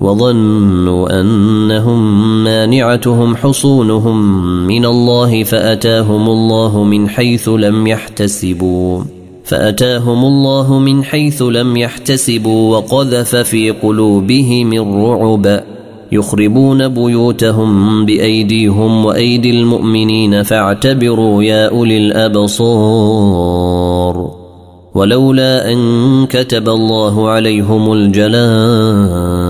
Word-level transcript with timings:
وظنوا 0.00 1.20
انهم 1.20 2.22
مانعتهم 2.44 3.36
حصونهم 3.36 4.44
من 4.66 4.86
الله 4.86 5.42
فاتاهم 5.44 6.28
الله 6.30 6.84
من 6.84 7.08
حيث 7.08 7.48
لم 7.48 7.86
يحتسبوا 7.86 9.02
فاتاهم 9.44 10.24
الله 10.24 10.78
من 10.78 11.04
حيث 11.04 11.42
لم 11.42 11.76
يحتسبوا 11.76 12.76
وقذف 12.76 13.36
في 13.36 13.70
قلوبهم 13.70 14.72
الرعب 14.72 15.60
يخربون 16.12 16.88
بيوتهم 16.88 18.04
بايديهم 18.06 19.04
وايدي 19.04 19.50
المؤمنين 19.50 20.42
فاعتبروا 20.42 21.42
يا 21.42 21.68
اولي 21.70 21.96
الابصار 21.98 24.30
ولولا 24.94 25.72
ان 25.72 26.26
كتب 26.30 26.68
الله 26.68 27.28
عليهم 27.28 27.92
الجلال 27.92 29.49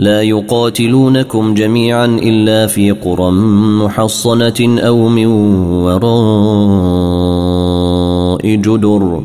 لا 0.00 0.22
يقاتلونكم 0.22 1.54
جميعا 1.54 2.06
إلا 2.06 2.66
في 2.66 2.90
قرى 2.90 3.30
محصنة 3.80 4.80
أو 4.80 5.08
من 5.08 5.26
وراء 5.86 8.46
جدر 8.46 9.20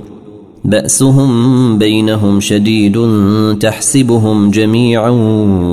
بأسهم 0.65 1.77
بينهم 1.77 2.39
شديد 2.39 3.01
تحسبهم 3.59 4.51
جميعا 4.51 5.09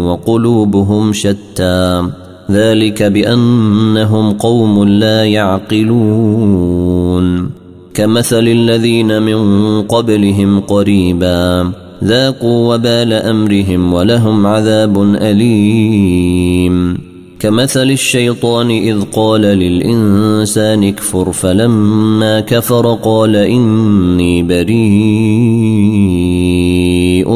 وقلوبهم 0.06 1.12
شتى 1.12 2.02
ذلك 2.50 3.02
بأنهم 3.02 4.32
قوم 4.32 4.84
لا 4.84 5.24
يعقلون 5.24 7.50
كمثل 7.94 8.48
الذين 8.48 9.22
من 9.22 9.82
قبلهم 9.82 10.60
قريباً 10.60 11.72
ذاقوا 12.04 12.74
وبال 12.74 13.12
امرهم 13.12 13.94
ولهم 13.94 14.46
عذاب 14.46 15.02
اليم 15.02 16.98
كمثل 17.38 17.90
الشيطان 17.90 18.70
اذ 18.70 19.00
قال 19.12 19.40
للانسان 19.40 20.84
اكفر 20.84 21.32
فلما 21.32 22.40
كفر 22.40 22.98
قال 23.02 23.36
اني 23.36 24.42
بريء 24.42 27.32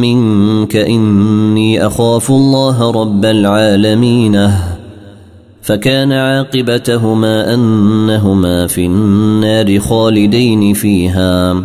منك 0.00 0.76
اني 0.76 1.86
اخاف 1.86 2.30
الله 2.30 2.90
رب 2.90 3.24
العالمين 3.24 4.50
فكان 5.62 6.12
عاقبتهما 6.12 7.54
انهما 7.54 8.66
في 8.66 8.86
النار 8.86 9.78
خالدين 9.78 10.72
فيها 10.72 11.64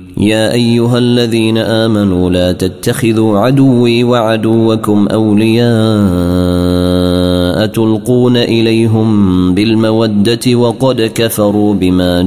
يا 0.21 0.53
أيها 0.53 0.97
الذين 0.97 1.57
آمنوا 1.57 2.29
لا 2.29 2.51
تتخذوا 2.51 3.39
عدوي 3.39 4.03
وعدوكم 4.03 5.07
أولياء 5.07 7.65
تلقون 7.65 8.37
إليهم 8.37 9.53
بالمودة 9.53 10.55
وقد 10.55 11.01
كفروا 11.15 11.73
بما 11.73 12.21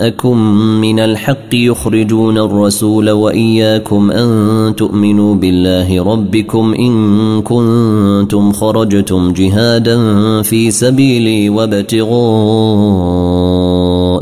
جاءكم 0.00 0.38
من 0.60 1.00
الحق 1.00 1.54
يخرجون 1.54 2.38
الرسول 2.38 3.10
وإياكم 3.10 4.10
أن 4.10 4.74
تؤمنوا 4.76 5.34
بالله 5.34 6.04
ربكم 6.12 6.74
إن 6.74 7.42
كنتم 7.42 8.52
خرجتم 8.52 9.32
جهادا 9.32 9.96
في 10.42 10.70
سبيلي 10.70 11.48
وابتغاء 11.50 13.47